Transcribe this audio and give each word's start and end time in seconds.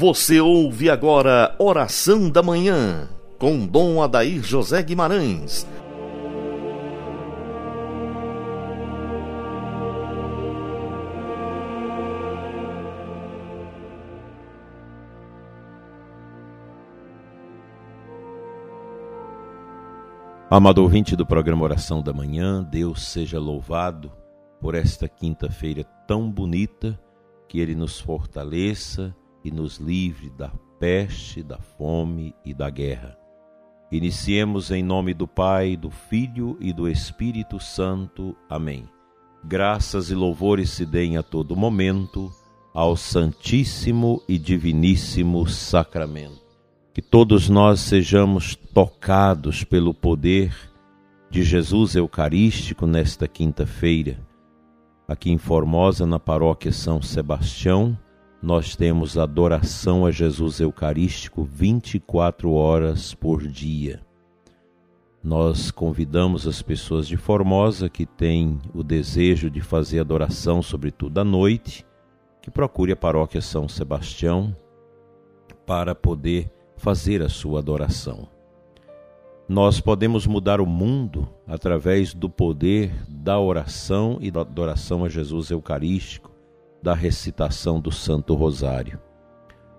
Você 0.00 0.40
ouve 0.40 0.88
agora 0.88 1.54
Oração 1.58 2.30
da 2.30 2.42
Manhã, 2.42 3.06
com 3.38 3.66
Dom 3.66 4.02
Adair 4.02 4.42
José 4.42 4.82
Guimarães. 4.82 5.66
Amado 20.48 20.78
ouvinte 20.78 21.14
do 21.14 21.26
programa 21.26 21.62
Oração 21.64 22.00
da 22.00 22.14
Manhã, 22.14 22.62
Deus 22.62 23.06
seja 23.06 23.38
louvado 23.38 24.10
por 24.62 24.74
esta 24.74 25.06
quinta-feira 25.06 25.84
tão 26.08 26.30
bonita, 26.30 26.98
que 27.46 27.60
Ele 27.60 27.74
nos 27.74 28.00
fortaleça 28.00 29.14
e 29.44 29.50
nos 29.50 29.78
livre 29.78 30.30
da 30.30 30.50
peste, 30.78 31.42
da 31.42 31.58
fome 31.58 32.34
e 32.44 32.54
da 32.54 32.70
guerra. 32.70 33.16
Iniciemos 33.92 34.70
em 34.70 34.82
nome 34.82 35.12
do 35.14 35.26
Pai, 35.26 35.76
do 35.76 35.90
Filho 35.90 36.56
e 36.60 36.72
do 36.72 36.88
Espírito 36.88 37.58
Santo. 37.58 38.36
Amém. 38.48 38.88
Graças 39.44 40.10
e 40.10 40.14
louvores 40.14 40.70
se 40.70 40.86
deem 40.86 41.16
a 41.16 41.22
todo 41.22 41.56
momento 41.56 42.32
ao 42.72 42.96
Santíssimo 42.96 44.22
e 44.28 44.38
Diviníssimo 44.38 45.46
Sacramento 45.46 46.50
que 46.92 47.00
todos 47.00 47.48
nós 47.48 47.80
sejamos 47.80 48.54
tocados 48.54 49.62
pelo 49.62 49.94
poder 49.94 50.54
de 51.30 51.42
Jesus 51.42 51.94
Eucarístico 51.94 52.86
nesta 52.86 53.28
quinta-feira. 53.28 54.18
Aqui 55.06 55.30
em 55.30 55.38
Formosa, 55.38 56.04
na 56.04 56.18
paróquia 56.18 56.72
São 56.72 57.00
Sebastião, 57.00 57.96
nós 58.42 58.74
temos 58.74 59.18
adoração 59.18 60.06
a 60.06 60.10
Jesus 60.10 60.60
Eucarístico 60.60 61.44
24 61.44 62.50
horas 62.52 63.12
por 63.14 63.46
dia. 63.46 64.00
Nós 65.22 65.70
convidamos 65.70 66.46
as 66.46 66.62
pessoas 66.62 67.06
de 67.06 67.18
Formosa 67.18 67.90
que 67.90 68.06
têm 68.06 68.58
o 68.72 68.82
desejo 68.82 69.50
de 69.50 69.60
fazer 69.60 70.00
adoração, 70.00 70.62
sobretudo 70.62 71.18
à 71.20 71.24
noite, 71.24 71.84
que 72.40 72.50
procure 72.50 72.92
a 72.92 72.96
paróquia 72.96 73.42
São 73.42 73.68
Sebastião 73.68 74.56
para 75.66 75.94
poder 75.94 76.50
fazer 76.78 77.20
a 77.20 77.28
sua 77.28 77.58
adoração. 77.58 78.26
Nós 79.46 79.80
podemos 79.80 80.26
mudar 80.26 80.62
o 80.62 80.66
mundo 80.66 81.28
através 81.46 82.14
do 82.14 82.30
poder 82.30 82.90
da 83.06 83.38
oração 83.38 84.16
e 84.22 84.30
da 84.30 84.40
adoração 84.40 85.04
a 85.04 85.08
Jesus 85.10 85.50
Eucarístico, 85.50 86.29
da 86.82 86.94
recitação 86.94 87.80
do 87.80 87.90
Santo 87.90 88.34
Rosário. 88.34 89.00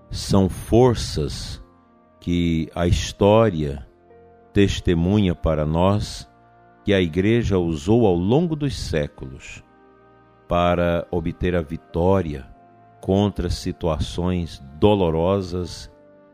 São 0.10 0.50
forças 0.50 1.64
que 2.20 2.70
a 2.76 2.86
história 2.86 3.88
testemunha 4.54 5.34
para 5.34 5.66
nós 5.66 6.30
que 6.84 6.94
a 6.94 7.02
Igreja 7.02 7.58
usou 7.58 8.06
ao 8.06 8.16
longo 8.16 8.56
dos 8.56 8.78
séculos 8.78 9.64
para 10.48 11.08
obter 11.10 11.56
a 11.56 11.62
vitória 11.62 12.46
contra 13.00 13.50
situações 13.50 14.62
dolorosas 14.80 15.92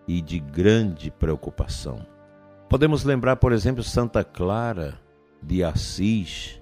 e 0.07 0.21
de 0.21 0.39
grande 0.39 1.11
preocupação. 1.11 2.05
Podemos 2.69 3.03
lembrar, 3.03 3.37
por 3.37 3.51
exemplo, 3.53 3.83
Santa 3.83 4.23
Clara 4.23 4.99
de 5.41 5.63
Assis, 5.63 6.61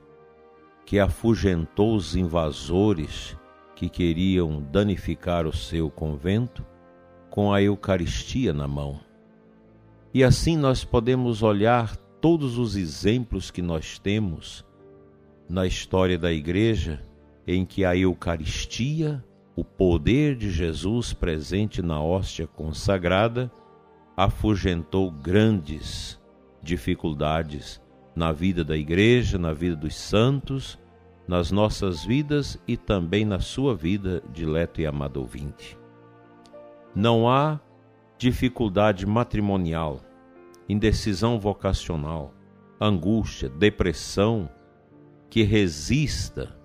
que 0.86 1.00
afugentou 1.00 1.96
os 1.96 2.16
invasores 2.16 3.36
que 3.76 3.90
queriam 3.90 4.62
danificar 4.72 5.46
o 5.46 5.56
seu 5.56 5.90
convento 5.90 6.66
com 7.30 7.54
a 7.54 7.62
Eucaristia 7.62 8.54
na 8.54 8.68
mão. 8.68 9.00
E 10.14 10.24
assim 10.24 10.58
nós 10.58 10.86
podemos 10.86 11.44
olhar 11.44 11.96
todos 12.22 12.58
os 12.58 12.76
exemplos 12.76 13.52
que 13.52 13.62
nós 13.62 14.00
temos 14.00 14.66
na 15.50 15.68
história 15.68 16.18
da 16.18 16.32
Igreja 16.32 17.04
em 17.46 17.66
que 17.66 17.84
a 17.84 17.96
Eucaristia 17.96 19.24
o 19.56 19.64
poder 19.64 20.36
de 20.36 20.50
Jesus 20.50 21.14
presente 21.14 21.82
na 21.82 22.02
hóstia 22.02 22.46
consagrada 22.46 23.52
afugentou 24.18 25.10
grandes 25.10 26.20
dificuldades 26.62 27.82
na 28.16 28.32
vida 28.32 28.64
da 28.64 28.76
igreja, 28.76 29.38
na 29.38 29.54
vida 29.54 29.76
dos 29.76 29.96
santos, 29.96 30.80
nas 31.28 31.52
nossas 31.52 32.04
vidas 32.04 32.60
e 32.68 32.78
também 32.78 33.26
na 33.26 33.40
sua 33.40 33.76
vida, 33.76 34.22
dileto 34.32 34.82
e 34.82 34.86
amado 34.86 35.18
ouvinte. 35.18 35.78
Não 36.94 37.30
há 37.30 37.60
dificuldade 38.18 39.06
matrimonial, 39.06 40.00
indecisão 40.70 41.40
vocacional, 41.40 42.34
angústia, 42.80 43.50
depressão 43.50 44.50
que 45.30 45.44
resista 45.44 46.56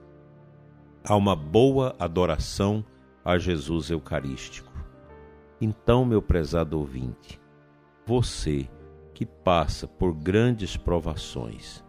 a 1.04 1.16
uma 1.16 1.34
boa 1.34 1.97
adoração 1.99 2.84
a 3.25 3.38
Jesus 3.38 3.91
Eucarístico. 3.91 4.70
Então, 5.60 6.04
meu 6.04 6.22
prezado 6.22 6.78
ouvinte, 6.78 7.41
você 8.06 8.69
que 9.12 9.26
passa 9.26 9.87
por 9.87 10.15
grandes 10.15 10.76
provações, 10.76 11.84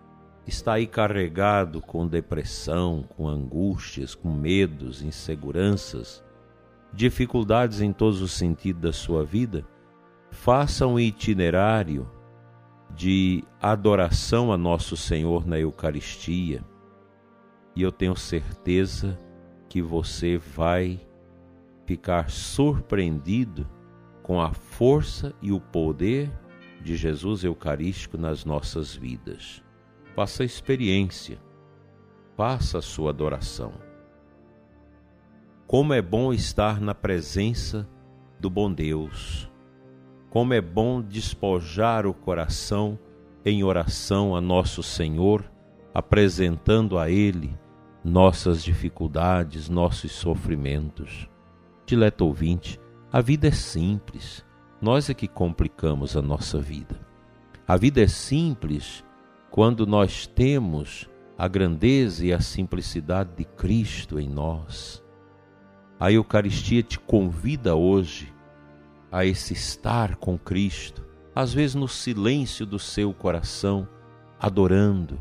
está 0.51 0.73
aí 0.73 0.85
carregado 0.85 1.81
com 1.81 2.07
depressão, 2.07 3.03
com 3.15 3.27
angústias, 3.27 4.13
com 4.13 4.31
medos, 4.31 5.01
inseguranças, 5.01 6.23
dificuldades 6.93 7.81
em 7.81 7.93
todos 7.93 8.21
os 8.21 8.33
sentidos 8.33 8.81
da 8.81 8.93
sua 8.93 9.23
vida, 9.23 9.65
faça 10.29 10.85
um 10.85 10.99
itinerário 10.99 12.09
de 12.93 13.43
adoração 13.61 14.51
a 14.51 14.57
nosso 14.57 14.97
Senhor 14.97 15.47
na 15.47 15.57
Eucaristia 15.57 16.63
e 17.75 17.81
eu 17.81 17.91
tenho 17.91 18.15
certeza 18.15 19.17
que 19.69 19.81
você 19.81 20.37
vai 20.37 20.99
ficar 21.85 22.29
surpreendido 22.29 23.65
com 24.21 24.41
a 24.41 24.53
força 24.53 25.33
e 25.41 25.51
o 25.51 25.59
poder 25.59 26.29
de 26.83 26.95
Jesus 26.97 27.43
Eucarístico 27.43 28.17
nas 28.17 28.43
nossas 28.43 28.93
vidas. 28.93 29.63
Faça 30.15 30.43
experiência, 30.43 31.39
faça 32.35 32.79
a 32.79 32.81
sua 32.81 33.11
adoração. 33.11 33.71
Como 35.65 35.93
é 35.93 36.01
bom 36.01 36.33
estar 36.33 36.81
na 36.81 36.93
presença 36.93 37.87
do 38.39 38.49
bom 38.49 38.71
Deus. 38.71 39.49
Como 40.29 40.53
é 40.53 40.59
bom 40.59 41.01
despojar 41.01 42.05
o 42.05 42.13
coração 42.13 42.99
em 43.45 43.63
oração 43.63 44.35
a 44.35 44.41
nosso 44.41 44.83
Senhor, 44.83 45.49
apresentando 45.93 46.97
a 46.97 47.09
Ele 47.09 47.57
nossas 48.03 48.63
dificuldades, 48.63 49.69
nossos 49.69 50.11
sofrimentos. 50.11 51.29
Dileto 51.85 52.25
ouvinte, 52.25 52.79
a 53.11 53.21
vida 53.21 53.47
é 53.47 53.51
simples, 53.51 54.45
nós 54.81 55.09
é 55.09 55.13
que 55.13 55.27
complicamos 55.27 56.17
a 56.17 56.21
nossa 56.21 56.59
vida. 56.59 56.99
A 57.67 57.77
vida 57.77 58.01
é 58.01 58.07
simples 58.07 59.03
quando 59.51 59.85
nós 59.85 60.25
temos 60.25 61.09
a 61.37 61.45
grandeza 61.45 62.25
e 62.25 62.31
a 62.31 62.39
simplicidade 62.39 63.31
de 63.35 63.43
Cristo 63.43 64.17
em 64.17 64.29
nós. 64.29 65.03
A 65.99 66.09
Eucaristia 66.09 66.81
te 66.81 66.97
convida 66.97 67.75
hoje 67.75 68.33
a 69.11 69.25
esse 69.25 69.51
estar 69.53 70.15
com 70.15 70.39
Cristo, 70.39 71.05
às 71.35 71.53
vezes 71.53 71.75
no 71.75 71.87
silêncio 71.87 72.65
do 72.65 72.79
seu 72.79 73.13
coração, 73.13 73.87
adorando, 74.39 75.19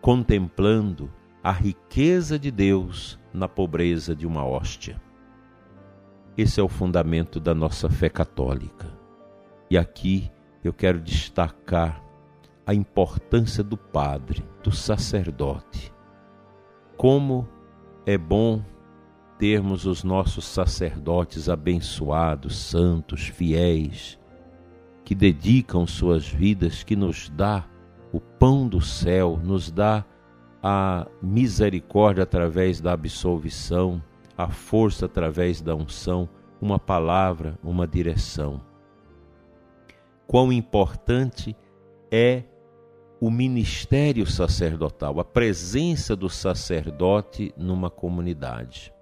contemplando, 0.00 1.12
a 1.42 1.50
riqueza 1.50 2.38
de 2.38 2.50
Deus 2.50 3.18
na 3.32 3.48
pobreza 3.48 4.14
de 4.14 4.26
uma 4.26 4.44
hóstia. 4.44 5.00
Esse 6.36 6.60
é 6.60 6.62
o 6.62 6.68
fundamento 6.68 7.40
da 7.40 7.54
nossa 7.54 7.88
fé 7.90 8.08
católica. 8.08 8.86
E 9.68 9.76
aqui 9.76 10.30
eu 10.62 10.72
quero 10.72 11.00
destacar 11.00 12.09
a 12.66 12.74
importância 12.74 13.62
do 13.64 13.76
padre, 13.76 14.44
do 14.62 14.70
sacerdote. 14.70 15.92
Como 16.96 17.48
é 18.06 18.16
bom 18.18 18.62
termos 19.38 19.86
os 19.86 20.04
nossos 20.04 20.44
sacerdotes 20.44 21.48
abençoados, 21.48 22.56
santos, 22.56 23.26
fiéis, 23.26 24.18
que 25.04 25.14
dedicam 25.14 25.86
suas 25.86 26.28
vidas, 26.28 26.84
que 26.84 26.94
nos 26.94 27.30
dá 27.30 27.64
o 28.12 28.20
pão 28.20 28.68
do 28.68 28.80
céu, 28.80 29.40
nos 29.42 29.70
dá 29.70 30.04
a 30.62 31.06
misericórdia 31.22 32.22
através 32.22 32.80
da 32.80 32.92
absolvição, 32.92 34.02
a 34.36 34.48
força 34.48 35.06
através 35.06 35.60
da 35.60 35.74
unção, 35.74 36.28
uma 36.60 36.78
palavra, 36.78 37.58
uma 37.62 37.86
direção. 37.86 38.60
Quão 40.26 40.52
importante 40.52 41.56
é 42.10 42.44
o 43.20 43.30
ministério 43.30 44.26
sacerdotal, 44.26 45.20
a 45.20 45.24
presença 45.24 46.16
do 46.16 46.30
sacerdote 46.30 47.52
numa 47.54 47.90
comunidade. 47.90 48.94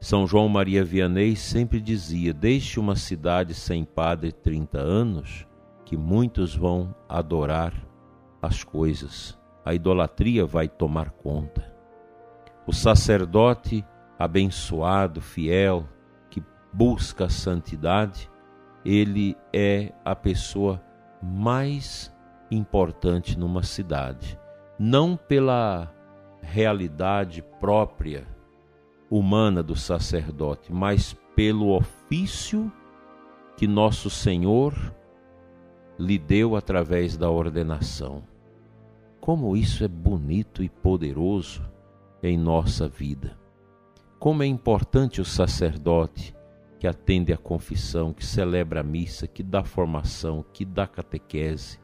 São 0.00 0.26
João 0.26 0.48
Maria 0.48 0.82
Vianney 0.82 1.36
sempre 1.36 1.80
dizia: 1.80 2.32
Deixe 2.32 2.80
uma 2.80 2.96
cidade 2.96 3.54
sem 3.54 3.84
padre 3.84 4.32
30 4.32 4.78
anos, 4.78 5.46
que 5.84 5.96
muitos 5.96 6.56
vão 6.56 6.94
adorar 7.08 7.74
as 8.40 8.64
coisas. 8.64 9.38
A 9.64 9.74
idolatria 9.74 10.44
vai 10.46 10.66
tomar 10.66 11.10
conta. 11.10 11.72
O 12.66 12.72
sacerdote 12.72 13.84
abençoado, 14.18 15.20
fiel, 15.20 15.86
que 16.30 16.42
busca 16.72 17.26
a 17.26 17.30
santidade, 17.30 18.30
ele 18.84 19.36
é 19.52 19.92
a 20.04 20.16
pessoa 20.16 20.82
mais 21.22 22.11
importante 22.56 23.38
numa 23.38 23.62
cidade, 23.62 24.38
não 24.78 25.16
pela 25.16 25.92
realidade 26.42 27.42
própria 27.60 28.26
humana 29.10 29.62
do 29.62 29.76
sacerdote, 29.76 30.72
mas 30.72 31.16
pelo 31.34 31.76
ofício 31.76 32.70
que 33.56 33.66
nosso 33.66 34.10
Senhor 34.10 34.74
lhe 35.98 36.18
deu 36.18 36.56
através 36.56 37.16
da 37.16 37.30
ordenação. 37.30 38.22
Como 39.20 39.56
isso 39.56 39.84
é 39.84 39.88
bonito 39.88 40.62
e 40.62 40.68
poderoso 40.68 41.62
em 42.22 42.36
nossa 42.36 42.88
vida. 42.88 43.38
Como 44.18 44.42
é 44.42 44.46
importante 44.46 45.20
o 45.20 45.24
sacerdote 45.24 46.34
que 46.78 46.86
atende 46.86 47.32
à 47.32 47.36
confissão, 47.36 48.12
que 48.12 48.24
celebra 48.24 48.80
a 48.80 48.82
missa, 48.82 49.26
que 49.26 49.42
dá 49.42 49.62
formação, 49.62 50.44
que 50.52 50.64
dá 50.64 50.86
catequese, 50.86 51.81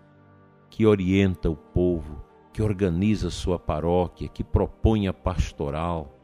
que 0.79 0.87
orienta 0.87 1.51
o 1.51 1.57
povo, 1.57 2.25
que 2.53 2.63
organiza 2.63 3.31
sua 3.31 3.59
paróquia, 3.59 4.29
que 4.29 4.45
propõe 4.45 5.09
a 5.09 5.13
pastoral, 5.13 6.17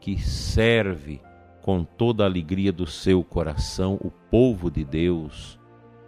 que 0.00 0.18
serve 0.18 1.22
com 1.62 1.84
toda 1.84 2.24
a 2.24 2.26
alegria 2.26 2.72
do 2.72 2.88
seu 2.88 3.22
coração 3.22 3.96
o 4.02 4.10
povo 4.10 4.68
de 4.68 4.84
Deus, 4.84 5.60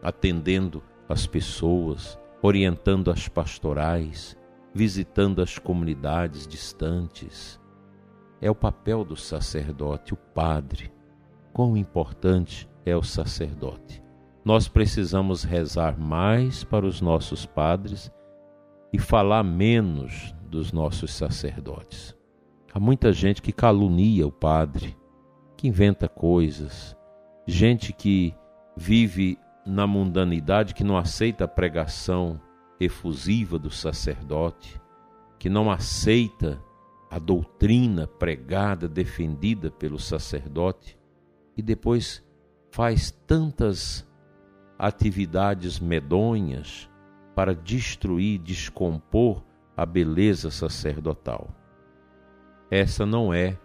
atendendo 0.03 0.83
as 1.09 1.29
pessoas, 1.29 2.19
orientando 2.43 3.09
as 3.09 3.29
pastorais, 3.29 4.37
visitando 4.75 5.41
as 5.41 5.57
comunidades 5.57 6.45
distantes. 6.45 7.61
É 8.41 8.51
o 8.51 8.55
papel 8.55 9.05
do 9.05 9.15
sacerdote, 9.15 10.13
o 10.13 10.17
padre. 10.17 10.93
Quão 11.53 11.77
importante 11.77 12.69
é 12.85 12.97
o 12.97 13.03
sacerdote. 13.05 14.03
Nós 14.47 14.69
precisamos 14.69 15.43
rezar 15.43 15.99
mais 15.99 16.63
para 16.63 16.87
os 16.87 17.01
nossos 17.01 17.45
padres 17.45 18.13
e 18.93 18.97
falar 18.97 19.43
menos 19.43 20.33
dos 20.49 20.71
nossos 20.71 21.13
sacerdotes. 21.13 22.17
Há 22.73 22.79
muita 22.79 23.13
gente 23.13 23.43
que 23.43 23.51
calunia 23.51 24.25
o 24.25 24.31
padre, 24.31 24.97
que 25.57 25.67
inventa 25.67 26.09
coisas, 26.09 26.97
gente 27.45 27.93
que 27.93 28.33
vive 28.77 29.37
na 29.67 29.85
mundanidade, 29.85 30.75
que 30.75 30.85
não 30.85 30.97
aceita 30.97 31.43
a 31.43 31.49
pregação 31.49 32.41
efusiva 32.79 33.59
do 33.59 33.69
sacerdote, 33.69 34.81
que 35.41 35.51
não 35.51 35.69
aceita 35.69 36.63
a 37.11 37.19
doutrina 37.19 38.07
pregada, 38.07 38.87
defendida 38.87 39.73
pelo 39.73 39.99
sacerdote, 39.99 40.97
e 41.57 41.63
depois 41.63 42.25
faz 42.71 43.11
tantas 43.11 44.07
atividades 44.79 45.81
medonhas 45.81 46.89
para 47.35 47.55
destruir, 47.55 48.39
descompor 48.39 49.43
a 49.77 49.85
beleza 49.85 50.51
sacerdotal. 50.51 51.49
Essa 52.71 53.05
não 53.05 53.33
é 53.33 53.59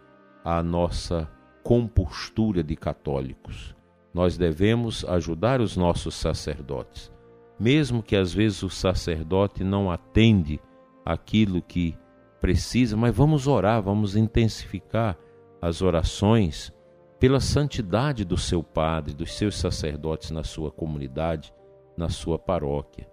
a 0.44 0.62
nossa 0.62 1.30
compostura 1.64 2.64
de 2.64 2.76
católicos. 2.76 3.76
Nós 4.14 4.38
devemos 4.38 5.06
ajudar 5.06 5.62
os 5.62 5.78
nossos 5.78 6.16
sacerdotes, 6.16 7.12
mesmo 7.60 8.04
que 8.04 8.16
às 8.16 8.34
vezes 8.34 8.62
o 8.62 8.70
sacerdote 8.70 9.64
não 9.64 9.90
atende 9.90 10.60
aquilo 11.06 11.62
que 11.62 11.98
precisa, 12.42 12.98
mas 12.98 13.16
vamos 13.16 13.48
orar, 13.48 13.82
vamos 13.82 14.16
intensificar 14.16 15.18
as 15.62 15.82
orações 15.82 16.74
pela 17.22 17.40
santidade 17.40 18.26
do 18.26 18.36
seu 18.36 18.64
padre, 18.64 19.14
dos 19.14 19.38
seus 19.38 19.56
sacerdotes 19.56 20.32
na 20.32 20.44
sua 20.44 20.72
comunidade, 20.72 21.54
na 21.96 22.10
sua 22.10 22.40
paróquia. 22.40 23.08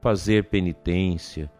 Fazer 0.00 0.48
penitência, 0.48 1.52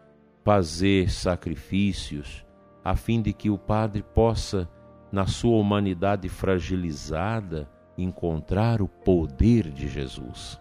fazer 0.43 1.11
sacrifícios, 1.11 2.43
a 2.83 2.95
fim 2.95 3.21
de 3.21 3.31
que 3.31 3.47
o 3.51 3.59
Padre 3.59 4.01
possa, 4.01 4.67
na 5.11 5.27
sua 5.27 5.55
humanidade 5.55 6.27
fragilizada, 6.29 7.69
encontrar 7.95 8.81
o 8.81 8.87
poder 8.87 9.69
de 9.69 9.87
Jesus. 9.87 10.59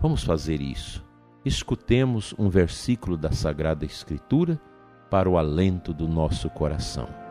Vamos 0.00 0.22
fazer 0.22 0.60
isso. 0.60 1.04
Escutemos 1.44 2.32
um 2.38 2.48
versículo 2.48 3.16
da 3.16 3.32
Sagrada 3.32 3.84
Escritura 3.84 4.60
para 5.10 5.28
o 5.28 5.36
alento 5.36 5.92
do 5.92 6.06
nosso 6.06 6.48
coração. 6.48 7.25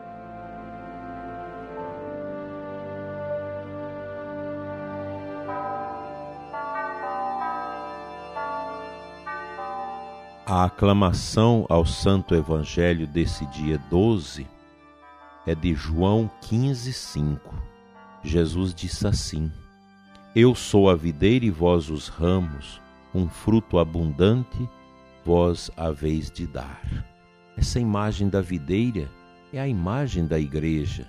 A 10.48 10.62
aclamação 10.66 11.66
ao 11.68 11.84
Santo 11.84 12.32
Evangelho 12.32 13.04
desse 13.04 13.44
dia 13.46 13.82
12 13.90 14.46
é 15.44 15.56
de 15.56 15.74
João 15.74 16.30
15:5. 16.40 17.52
Jesus 18.22 18.72
disse 18.72 19.08
assim: 19.08 19.50
Eu 20.36 20.54
sou 20.54 20.88
a 20.88 20.94
videira 20.94 21.44
e 21.44 21.50
vós 21.50 21.90
os 21.90 22.06
ramos, 22.06 22.80
um 23.12 23.28
fruto 23.28 23.76
abundante 23.76 24.70
vós 25.24 25.68
haveis 25.76 26.30
de 26.30 26.46
dar. 26.46 26.80
Essa 27.56 27.80
imagem 27.80 28.28
da 28.28 28.40
videira 28.40 29.10
é 29.52 29.58
a 29.58 29.66
imagem 29.66 30.28
da 30.28 30.38
igreja. 30.38 31.08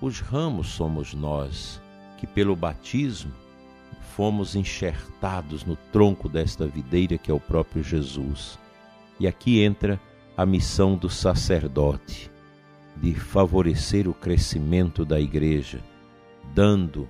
Os 0.00 0.20
ramos 0.20 0.68
somos 0.68 1.12
nós, 1.12 1.78
que 2.16 2.26
pelo 2.26 2.56
batismo 2.56 3.34
fomos 4.16 4.56
enxertados 4.56 5.64
no 5.64 5.76
tronco 5.76 6.28
desta 6.28 6.66
videira 6.66 7.18
que 7.18 7.30
é 7.30 7.34
o 7.34 7.40
próprio 7.40 7.82
Jesus. 7.82 8.58
E 9.20 9.26
aqui 9.26 9.62
entra 9.62 10.00
a 10.36 10.46
missão 10.46 10.96
do 10.96 11.10
sacerdote 11.10 12.30
de 12.96 13.14
favorecer 13.14 14.08
o 14.08 14.14
crescimento 14.14 15.04
da 15.04 15.20
igreja, 15.20 15.80
dando 16.54 17.08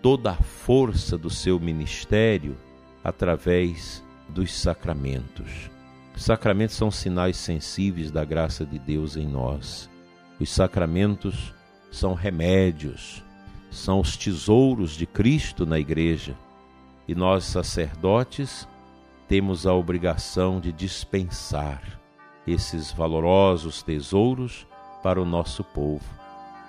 toda 0.00 0.30
a 0.30 0.36
força 0.36 1.18
do 1.18 1.28
seu 1.28 1.60
ministério 1.60 2.56
através 3.04 4.02
dos 4.28 4.54
sacramentos. 4.54 5.70
Os 6.14 6.24
sacramentos 6.24 6.76
são 6.76 6.90
sinais 6.90 7.36
sensíveis 7.36 8.10
da 8.10 8.24
graça 8.24 8.64
de 8.64 8.78
Deus 8.78 9.16
em 9.16 9.26
nós. 9.26 9.90
Os 10.40 10.50
sacramentos 10.50 11.54
são 11.90 12.14
remédios 12.14 13.22
são 13.70 14.00
os 14.00 14.16
tesouros 14.16 14.92
de 14.92 15.06
Cristo 15.06 15.66
na 15.66 15.78
igreja. 15.78 16.36
E 17.06 17.14
nós, 17.14 17.44
sacerdotes, 17.44 18.68
temos 19.28 19.66
a 19.66 19.74
obrigação 19.74 20.60
de 20.60 20.72
dispensar 20.72 22.00
esses 22.46 22.92
valorosos 22.92 23.82
tesouros 23.82 24.66
para 25.02 25.20
o 25.20 25.24
nosso 25.24 25.64
povo, 25.64 26.04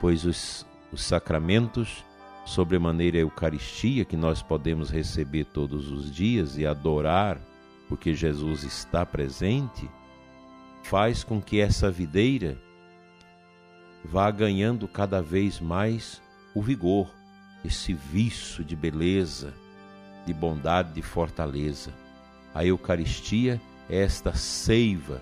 pois 0.01 0.25
os, 0.25 0.65
os 0.91 1.03
sacramentos, 1.03 2.03
sobremaneira 2.45 3.17
a 3.17 3.21
Eucaristia, 3.21 4.05
que 4.05 4.17
nós 4.17 4.41
podemos 4.41 4.89
receber 4.89 5.45
todos 5.45 5.91
os 5.91 6.11
dias 6.11 6.57
e 6.57 6.65
adorar, 6.65 7.39
porque 7.87 8.13
Jesus 8.13 8.63
está 8.63 9.05
presente, 9.05 9.89
faz 10.83 11.23
com 11.23 11.41
que 11.41 11.59
essa 11.59 11.91
videira 11.91 12.57
vá 14.03 14.31
ganhando 14.31 14.87
cada 14.87 15.21
vez 15.21 15.59
mais 15.59 16.21
o 16.53 16.61
vigor, 16.61 17.09
esse 17.63 17.93
viço 17.93 18.63
de 18.63 18.75
beleza, 18.75 19.53
de 20.25 20.33
bondade, 20.33 20.93
de 20.93 21.01
fortaleza. 21.01 21.93
A 22.53 22.65
Eucaristia 22.65 23.61
é 23.89 24.01
esta 24.01 24.33
seiva 24.33 25.21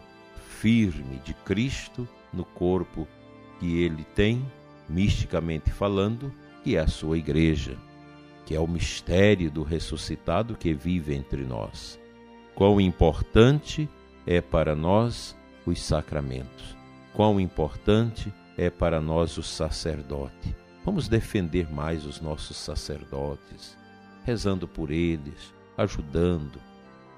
firme 0.59 1.19
de 1.23 1.33
Cristo 1.33 2.07
no 2.31 2.45
corpo 2.45 3.07
que 3.59 3.81
ele 3.81 4.03
tem, 4.15 4.45
misticamente 4.87 5.71
falando, 5.71 6.33
que 6.63 6.75
é 6.75 6.79
a 6.79 6.87
sua 6.87 7.17
igreja, 7.17 7.77
que 8.45 8.55
é 8.55 8.59
o 8.59 8.67
mistério 8.67 9.51
do 9.51 9.63
ressuscitado 9.63 10.55
que 10.55 10.73
vive 10.73 11.13
entre 11.13 11.43
nós. 11.43 11.99
Quão 12.53 12.79
importante 12.79 13.89
é 14.25 14.39
para 14.39 14.75
nós 14.75 15.35
os 15.65 15.81
sacramentos, 15.81 16.75
quão 17.13 17.39
importante 17.39 18.31
é 18.57 18.69
para 18.69 19.01
nós 19.01 19.37
o 19.37 19.43
sacerdote 19.43 20.55
Vamos 20.85 21.07
defender 21.07 21.67
mais 21.73 22.05
os 22.05 22.21
nossos 22.21 22.55
sacerdotes, 22.57 23.75
rezando 24.23 24.67
por 24.67 24.91
eles, 24.91 25.51
ajudando, 25.75 26.59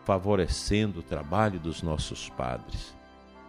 favorecendo 0.05 1.01
o 1.01 1.03
trabalho 1.03 1.59
dos 1.59 1.83
nossos 1.83 2.29
padres. 2.29 2.95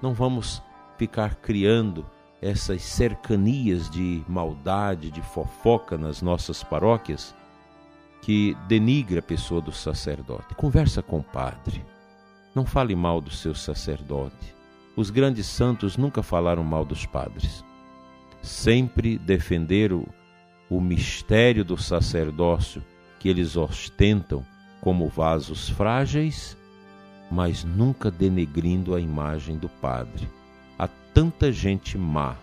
Não 0.02 0.12
vamos 0.12 0.60
ficar 0.96 1.36
criando 1.36 2.04
essas 2.42 2.82
cercanias 2.82 3.88
de 3.88 4.24
maldade, 4.28 5.12
de 5.12 5.22
fofoca 5.22 5.96
nas 5.96 6.20
nossas 6.20 6.64
paróquias, 6.64 7.32
que 8.20 8.56
denigre 8.66 9.20
a 9.20 9.22
pessoa 9.22 9.60
do 9.60 9.70
sacerdote. 9.70 10.52
Conversa 10.56 11.00
com 11.00 11.20
o 11.20 11.22
padre. 11.24 11.84
Não 12.56 12.66
fale 12.66 12.96
mal 12.96 13.20
do 13.20 13.30
seu 13.30 13.54
sacerdote. 13.54 14.52
Os 14.96 15.10
grandes 15.10 15.46
santos 15.46 15.96
nunca 15.96 16.24
falaram 16.24 16.64
mal 16.64 16.84
dos 16.84 17.06
padres. 17.06 17.64
Sempre 18.58 19.18
defenderam 19.18 20.04
o 20.68 20.80
mistério 20.80 21.64
do 21.64 21.76
sacerdócio 21.76 22.82
que 23.20 23.28
eles 23.28 23.56
ostentam 23.56 24.44
como 24.80 25.06
vasos 25.06 25.68
frágeis, 25.68 26.56
mas 27.30 27.62
nunca 27.62 28.10
denegrindo 28.10 28.96
a 28.96 29.00
imagem 29.00 29.56
do 29.56 29.68
padre. 29.68 30.28
Há 30.76 30.88
tanta 31.14 31.52
gente 31.52 31.96
má, 31.96 32.36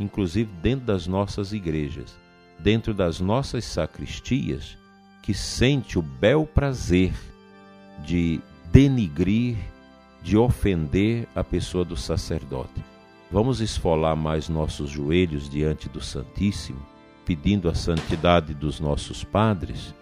inclusive 0.00 0.50
dentro 0.60 0.86
das 0.86 1.06
nossas 1.06 1.52
igrejas, 1.52 2.18
dentro 2.58 2.92
das 2.92 3.20
nossas 3.20 3.64
sacristias, 3.64 4.76
que 5.22 5.32
sente 5.32 5.96
o 6.00 6.02
bel 6.02 6.48
prazer 6.48 7.12
de 8.04 8.40
denigrir, 8.72 9.56
de 10.20 10.36
ofender 10.36 11.28
a 11.32 11.44
pessoa 11.44 11.84
do 11.84 11.96
sacerdote. 11.96 12.82
Vamos 13.30 13.60
esfolar 13.60 14.16
mais 14.16 14.48
nossos 14.48 14.90
joelhos 14.90 15.48
diante 15.48 15.88
do 15.88 16.00
Santíssimo, 16.00 16.84
pedindo 17.24 17.68
a 17.68 17.74
santidade 17.74 18.52
dos 18.54 18.80
nossos 18.80 19.22
padres, 19.22 19.94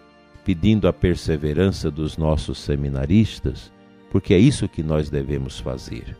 pedindo 0.43 0.87
a 0.87 0.93
perseverança 0.93 1.91
dos 1.91 2.17
nossos 2.17 2.57
seminaristas, 2.57 3.71
porque 4.09 4.33
é 4.33 4.39
isso 4.39 4.67
que 4.67 4.81
nós 4.81 5.11
devemos 5.11 5.59
fazer. 5.59 6.17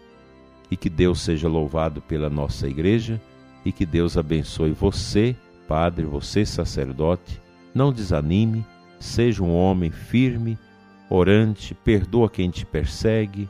E 0.70 0.78
que 0.78 0.88
Deus 0.88 1.22
seja 1.22 1.48
louvado 1.48 2.00
pela 2.00 2.30
nossa 2.30 2.68
igreja 2.68 3.20
e 3.66 3.72
que 3.72 3.88
Deus 3.88 4.16
abençoe 4.16 4.72
você, 4.72 5.36
padre, 5.68 6.06
você, 6.06 6.46
sacerdote. 6.46 7.42
Não 7.74 7.92
desanime, 7.92 8.64
seja 9.00 9.44
um 9.44 9.56
homem 9.56 9.90
firme, 9.90 10.60
orante, 11.10 11.74
perdoa 11.74 12.30
quem 12.30 12.52
te 12.52 12.68
persegue, 12.68 13.50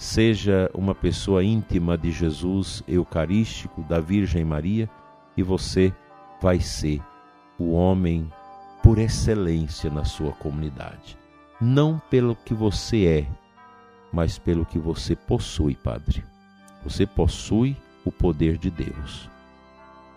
seja 0.00 0.70
uma 0.72 0.94
pessoa 0.94 1.44
íntima 1.44 1.98
de 1.98 2.10
Jesus 2.10 2.82
Eucarístico, 2.88 3.82
da 3.82 4.00
Virgem 4.00 4.42
Maria, 4.42 4.88
e 5.36 5.42
você 5.42 5.92
vai 6.40 6.58
ser 6.58 7.02
o 7.58 7.72
homem 7.72 8.32
por 8.82 8.96
excelência 8.96 9.90
na 9.90 10.06
sua 10.06 10.32
comunidade. 10.32 11.18
Não 11.60 12.00
pelo 12.08 12.34
que 12.34 12.54
você 12.54 13.04
é, 13.04 13.26
mas 14.10 14.38
pelo 14.38 14.64
que 14.64 14.78
você 14.78 15.14
possui, 15.14 15.74
Padre. 15.74 16.24
Você 16.82 17.04
possui 17.04 17.76
o 18.02 18.10
poder 18.10 18.56
de 18.56 18.70
Deus. 18.70 19.28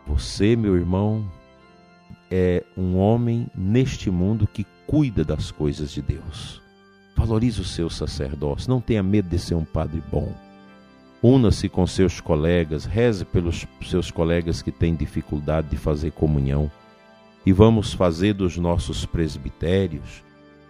Você, 0.07 0.55
meu 0.55 0.77
irmão, 0.77 1.29
é 2.31 2.63
um 2.77 2.97
homem 2.97 3.47
neste 3.53 4.09
mundo 4.09 4.47
que 4.47 4.65
cuida 4.87 5.25
das 5.25 5.51
coisas 5.51 5.91
de 5.91 6.01
Deus. 6.01 6.62
Valorize 7.23 7.61
o 7.61 7.63
seu 7.63 7.89
sacerdócio, 7.89 8.69
não 8.69 8.81
tenha 8.81 9.01
medo 9.01 9.29
de 9.29 9.39
ser 9.39 9.55
um 9.55 9.63
padre 9.63 10.03
bom. 10.11 10.35
Una-se 11.21 11.69
com 11.69 11.87
seus 11.87 12.19
colegas, 12.19 12.83
reze 12.83 13.23
pelos 13.23 13.65
seus 13.81 14.11
colegas 14.11 14.61
que 14.61 14.73
têm 14.73 14.93
dificuldade 14.93 15.69
de 15.69 15.77
fazer 15.77 16.11
comunhão 16.11 16.69
e 17.45 17.53
vamos 17.53 17.93
fazer 17.93 18.33
dos 18.33 18.57
nossos 18.57 19.05
presbitérios, 19.05 20.21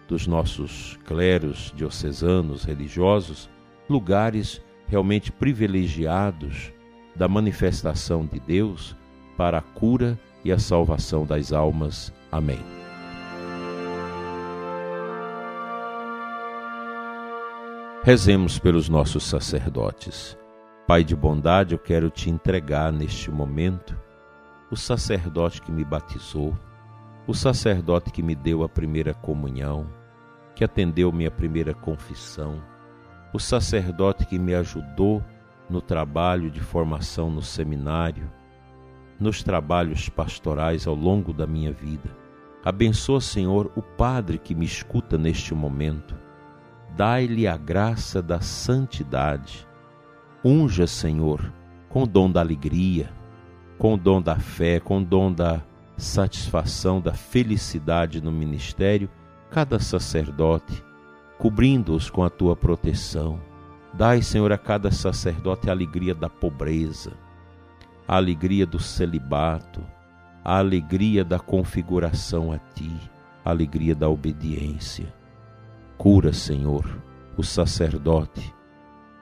dos 0.06 0.28
nossos 0.28 0.96
cleros 1.04 1.72
diocesanos 1.74 2.62
religiosos, 2.62 3.50
lugares 3.90 4.62
realmente 4.86 5.32
privilegiados 5.32 6.72
da 7.16 7.26
manifestação 7.26 8.24
de 8.24 8.38
Deus 8.38 8.94
para 9.36 9.58
a 9.58 9.62
cura 9.62 10.16
e 10.44 10.52
a 10.52 10.58
salvação 10.60 11.26
das 11.26 11.52
almas. 11.52 12.12
Amém. 12.30 12.83
Rezemos 18.06 18.58
pelos 18.58 18.86
nossos 18.86 19.24
sacerdotes. 19.24 20.36
Pai 20.86 21.02
de 21.02 21.16
bondade, 21.16 21.72
eu 21.72 21.78
quero 21.78 22.10
te 22.10 22.28
entregar 22.28 22.92
neste 22.92 23.30
momento 23.30 23.98
o 24.70 24.76
sacerdote 24.76 25.62
que 25.62 25.72
me 25.72 25.86
batizou, 25.86 26.54
o 27.26 27.32
sacerdote 27.32 28.10
que 28.10 28.22
me 28.22 28.34
deu 28.34 28.62
a 28.62 28.68
primeira 28.68 29.14
comunhão, 29.14 29.86
que 30.54 30.62
atendeu 30.62 31.10
minha 31.10 31.30
primeira 31.30 31.72
confissão, 31.72 32.62
o 33.32 33.40
sacerdote 33.40 34.26
que 34.26 34.38
me 34.38 34.54
ajudou 34.54 35.24
no 35.70 35.80
trabalho 35.80 36.50
de 36.50 36.60
formação 36.60 37.30
no 37.30 37.40
seminário, 37.40 38.30
nos 39.18 39.42
trabalhos 39.42 40.10
pastorais 40.10 40.86
ao 40.86 40.94
longo 40.94 41.32
da 41.32 41.46
minha 41.46 41.72
vida. 41.72 42.14
Abençoa, 42.62 43.22
Senhor, 43.22 43.72
o 43.74 43.80
Padre 43.80 44.36
que 44.36 44.54
me 44.54 44.66
escuta 44.66 45.16
neste 45.16 45.54
momento. 45.54 46.23
Dai-lhe 46.96 47.48
a 47.48 47.56
graça 47.56 48.22
da 48.22 48.40
santidade. 48.40 49.66
Unja, 50.44 50.86
Senhor, 50.86 51.52
com 51.88 52.04
o 52.04 52.06
dom 52.06 52.30
da 52.30 52.40
alegria, 52.40 53.10
com 53.78 53.94
o 53.94 53.96
dom 53.96 54.22
da 54.22 54.36
fé, 54.36 54.78
com 54.78 55.00
o 55.00 55.04
dom 55.04 55.32
da 55.32 55.60
satisfação, 55.96 57.00
da 57.00 57.12
felicidade 57.12 58.20
no 58.20 58.30
ministério, 58.30 59.10
cada 59.50 59.80
sacerdote, 59.80 60.84
cobrindo-os 61.36 62.08
com 62.10 62.22
a 62.22 62.30
tua 62.30 62.54
proteção. 62.54 63.40
Dai, 63.92 64.22
Senhor, 64.22 64.52
a 64.52 64.58
cada 64.58 64.92
sacerdote 64.92 65.68
a 65.68 65.72
alegria 65.72 66.14
da 66.14 66.28
pobreza, 66.28 67.12
a 68.06 68.16
alegria 68.16 68.66
do 68.66 68.78
celibato, 68.78 69.82
a 70.44 70.58
alegria 70.58 71.24
da 71.24 71.40
configuração 71.40 72.52
a 72.52 72.58
ti, 72.58 72.92
a 73.44 73.50
alegria 73.50 73.96
da 73.96 74.08
obediência. 74.08 75.12
Cura, 75.96 76.32
Senhor, 76.32 76.84
o 77.36 77.42
sacerdote 77.42 78.54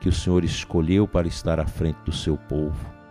que 0.01 0.09
o 0.09 0.13
Senhor 0.13 0.45
escolheu 0.45 1.07
para 1.07 1.29
estar 1.29 1.61
à 1.61 1.67
frente 1.67 1.99
do 2.05 2.13
seu 2.13 2.37
povo 2.37 3.03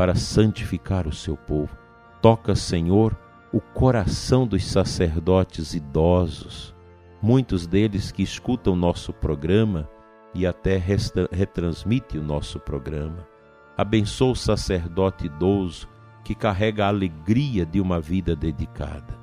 para 0.00 0.14
santificar 0.14 1.06
o 1.06 1.12
seu 1.12 1.36
povo. 1.36 1.76
Toca, 2.22 2.54
Senhor, 2.54 3.14
o 3.52 3.60
coração 3.60 4.46
dos 4.46 4.64
sacerdotes 4.64 5.74
idosos, 5.74 6.74
muitos 7.20 7.66
deles 7.66 8.10
que 8.10 8.22
escutam 8.22 8.74
nosso 8.74 9.12
programa 9.12 9.86
e 10.34 10.46
até 10.46 10.82
retransmite 11.30 12.16
o 12.16 12.22
nosso 12.22 12.58
programa. 12.58 13.28
Abençoa 13.76 14.32
o 14.32 14.34
sacerdote 14.34 15.26
idoso 15.26 15.86
que 16.24 16.34
carrega 16.34 16.86
a 16.86 16.88
alegria 16.88 17.66
de 17.66 17.78
uma 17.78 18.00
vida 18.00 18.34
dedicada. 18.34 19.19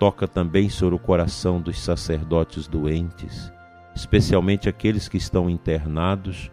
Toca 0.00 0.26
também, 0.26 0.70
Senhor, 0.70 0.94
o 0.94 0.98
coração 0.98 1.60
dos 1.60 1.78
sacerdotes 1.78 2.66
doentes, 2.66 3.52
especialmente 3.94 4.66
aqueles 4.66 5.10
que 5.10 5.18
estão 5.18 5.50
internados, 5.50 6.50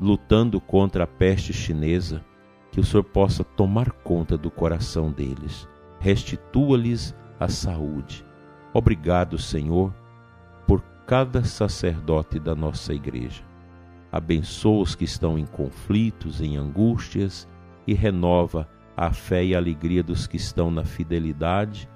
lutando 0.00 0.58
contra 0.58 1.04
a 1.04 1.06
peste 1.06 1.52
chinesa 1.52 2.24
que 2.72 2.80
o 2.80 2.84
Senhor 2.84 3.04
possa 3.04 3.44
tomar 3.44 3.90
conta 3.90 4.38
do 4.38 4.50
coração 4.50 5.12
deles, 5.12 5.68
restitua-lhes 6.00 7.14
a 7.38 7.46
saúde. 7.46 8.24
Obrigado, 8.72 9.36
Senhor, 9.36 9.94
por 10.66 10.80
cada 11.06 11.44
sacerdote 11.44 12.38
da 12.38 12.54
nossa 12.54 12.94
igreja. 12.94 13.44
Abençoa 14.10 14.82
os 14.82 14.94
que 14.94 15.04
estão 15.04 15.38
em 15.38 15.44
conflitos, 15.44 16.40
em 16.40 16.56
angústias 16.56 17.46
e 17.86 17.92
renova 17.92 18.66
a 18.96 19.12
fé 19.12 19.44
e 19.44 19.54
a 19.54 19.58
alegria 19.58 20.02
dos 20.02 20.26
que 20.26 20.38
estão 20.38 20.70
na 20.70 20.84
fidelidade, 20.84 21.86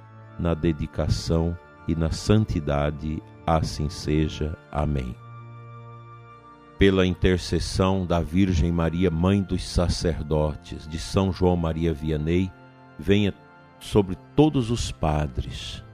na 0.41 0.55
dedicação 0.55 1.57
e 1.87 1.95
na 1.95 2.11
santidade. 2.11 3.23
Assim 3.47 3.89
seja. 3.89 4.57
Amém 4.73 5.15
pela 6.81 7.07
intercessão 7.07 8.07
da 8.07 8.23
Virgem 8.23 8.73
Maria, 8.73 9.11
Mãe 9.11 9.43
dos 9.43 9.69
Sacerdotes, 9.69 10.89
de 10.89 10.99
São 10.99 11.31
João 11.31 11.55
Maria 11.55 11.93
Vianney, 11.93 12.51
venha 12.99 13.35
sobre 13.79 14.17
todos 14.35 14.71
os 14.71 14.91
padres 14.91 15.85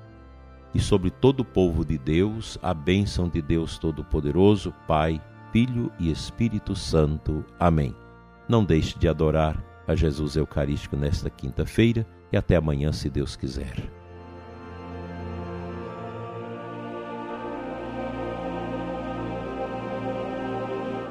e 0.73 0.79
sobre 0.79 1.11
todo 1.11 1.41
o 1.41 1.45
povo 1.45 1.85
de 1.85 1.99
Deus 1.99 2.57
a 2.63 2.73
bênção 2.73 3.29
de 3.29 3.43
Deus 3.43 3.79
Todo-Poderoso, 3.79 4.73
Pai, 4.87 5.21
Filho 5.51 5.91
e 5.99 6.09
Espírito 6.09 6.77
Santo. 6.77 7.45
Amém. 7.59 7.93
Não 8.49 8.65
deixe 8.65 8.97
de 8.97 9.09
adorar 9.09 9.61
a 9.89 9.97
Jesus 9.97 10.37
Eucarístico 10.37 10.97
nesta 10.97 11.29
quinta-feira 11.29 12.07
e 12.31 12.37
até 12.37 12.55
amanhã, 12.55 12.93
se 12.93 13.11
Deus 13.11 13.35
quiser. 13.35 13.96